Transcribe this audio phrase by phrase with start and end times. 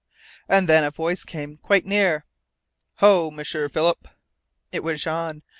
[0.49, 2.25] And then a voice came, quite near:
[3.01, 4.07] "Ho, M'sieur Philip!"
[4.71, 5.43] It was Jean!